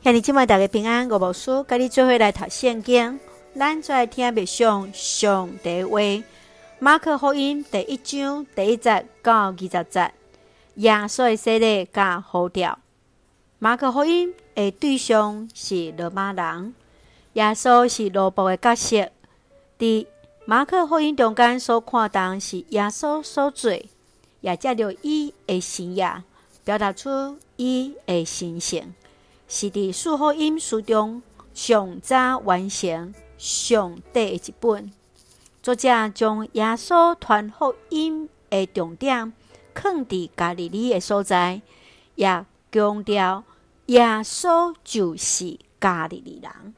[0.00, 3.18] 兄弟姊妹大家平安，我无输，跟你做伙来读圣经。
[3.56, 5.98] 咱再来听默想上帝话。
[6.78, 10.12] 马克福音第一章第一节到二十节，
[10.76, 12.78] 耶稣的洗礼甲呼召。
[13.58, 16.74] 马克福音的对象是罗马人，
[17.32, 19.10] 耶稣是罗卜的角色。
[19.80, 20.06] 伫
[20.44, 23.72] 马克福音中间所看当是耶稣所做，
[24.42, 26.22] 也借着伊的信仰，
[26.64, 28.94] 表达出伊的神性。
[29.50, 31.22] 是伫四福音书中
[31.54, 34.92] 上早完成上帝的一本。
[35.62, 39.32] 作者将耶稣传福音的重点
[39.74, 41.62] 放伫加利利的所在，
[42.14, 43.42] 也强调
[43.86, 46.74] 耶稣就是加利利人。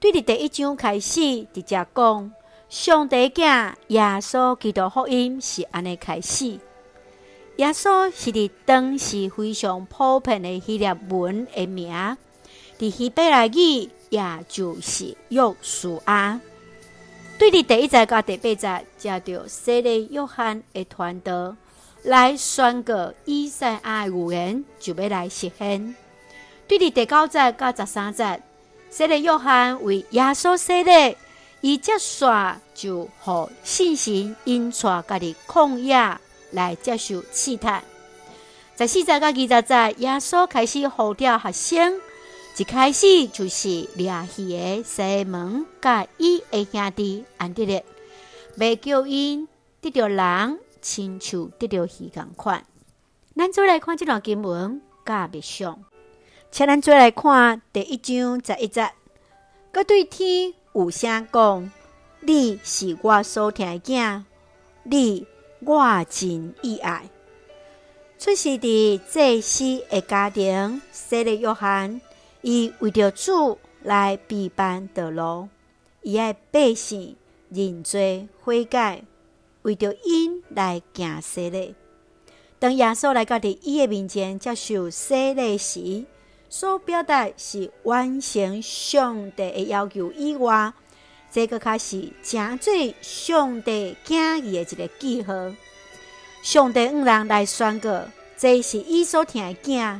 [0.00, 2.32] 对伫第一章开始，直接讲
[2.68, 6.58] 上帝囝耶稣基督福音是安尼开始。
[7.56, 12.16] 耶稣是伫当时非常普遍的希腊文的名，
[12.78, 16.40] 伫希伯来语也就是约书亚。
[17.38, 21.56] 对伫第一节到第八节，接着洗礼约翰的传道
[22.02, 25.94] 来宣告以赛亚的预言就要来实现。
[26.66, 28.42] 对伫第九节到十三节，
[28.90, 31.16] 洗礼约翰为耶稣洗礼，
[31.60, 32.24] 伊接续
[32.74, 36.18] 就互信心引出家己旷野。
[36.54, 37.82] 来接受试探，
[38.76, 42.00] 在四节到二十节，耶稣开始呼召学生，
[42.56, 47.84] 一开始就是掠鱼的西门，甲伊的兄弟安德烈，
[48.56, 49.48] 要叫因
[49.80, 52.64] 得到人，亲像得到鱼共款。
[53.36, 55.82] 咱再来看这段经文，甲别上，
[56.52, 58.92] 请咱再来看第一章十一节，
[59.72, 61.72] 阁对天有声讲：
[62.20, 64.22] 你是我所听的囝，
[64.84, 65.26] 你。
[65.66, 67.08] 我真意爱，
[68.18, 72.00] 出世伫祭司的家庭，洗礼约翰，
[72.42, 75.48] 伊为着主来备办道路，
[76.02, 77.16] 伊爱百姓
[77.48, 79.04] 认罪悔改，
[79.62, 81.74] 为着因来行洗礼。
[82.58, 86.04] 当耶稣来到伫伊的面前接受洗礼时，
[86.50, 90.72] 所表达是完成上帝的要求以外。
[91.34, 92.72] 这个开始真做
[93.02, 95.34] 上帝囝儿的一个记号。
[96.44, 98.04] 上帝五人来宣告，
[98.36, 99.98] 这是伊所听的囝。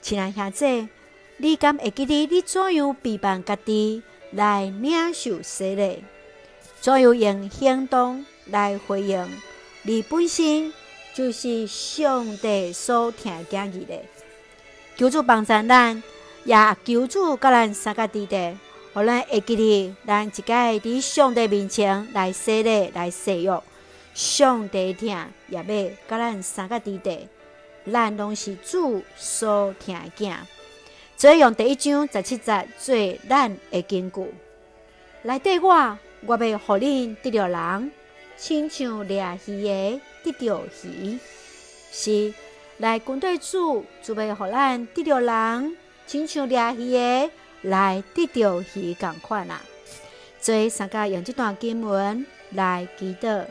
[0.00, 0.88] 亲爱兄弟，
[1.36, 6.02] 你敢会记得你怎样陪伴家己来领受洗礼？
[6.80, 9.28] 怎样用行动来回应？
[9.82, 10.72] 你本身
[11.12, 14.02] 就是上帝所听的囝儿的。
[14.96, 16.02] 求主帮助咱，
[16.44, 18.56] 也求主甲咱三个弟弟。
[18.96, 23.60] 互咱会记得，咱一家伫上帝面前来洗礼、来洗浴，
[24.14, 25.06] 上帝疼
[25.48, 25.62] 也要
[26.08, 27.28] 甲咱三个弟弟，
[27.92, 30.34] 咱拢是主所疼的囝。
[31.14, 32.96] 所以用第一章十七节做
[33.28, 34.34] 咱的根据。
[35.24, 37.92] 来对我，我要互恁得着人，
[38.38, 41.18] 亲像掠鱼的得着鱼。
[41.92, 42.32] 是
[42.78, 45.76] 来跟对主，就要互咱得着人，
[46.06, 47.30] 亲像掠鱼的。
[47.62, 49.60] 来得到伊共款啊！
[50.40, 53.44] 所以三个用这段经文来祈祷，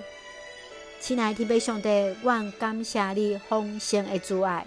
[1.02, 1.90] 亲爱的天父上帝，
[2.24, 4.66] 我感谢你丰盛的慈爱，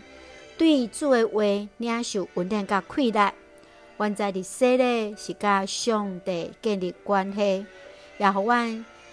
[0.58, 1.42] 对主的话
[1.78, 3.32] 领受稳定甲快乐。
[3.96, 7.66] 阮在的洗礼是甲上帝建立关系，
[8.18, 8.54] 也互我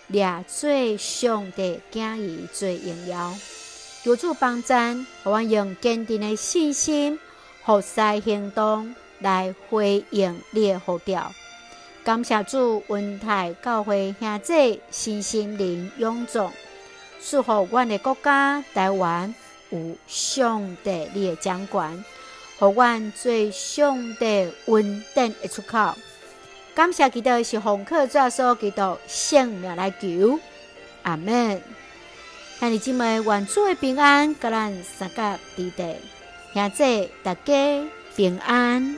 [0.08, 3.34] 俩做上帝囝儿最荣耀。
[4.04, 7.18] 求主帮赞，互阮用坚定的信心，
[7.64, 8.94] 服侍行动。
[9.20, 11.32] 来回应你的呼召，
[12.04, 16.52] 感谢主恩待教会兄弟心心灵永壮，
[17.24, 19.34] 祝福阮的国家台湾
[19.70, 22.04] 有上帝的掌管，
[22.60, 25.96] 互阮做上帝稳定的出口。
[26.76, 30.40] 感谢基督是红客抓所基督性命来求，
[31.04, 31.62] 阿门。
[32.60, 35.96] 兄弟姊妹，愿主的平安，甲咱三个弟弟
[36.54, 38.98] 兄弟大家平安。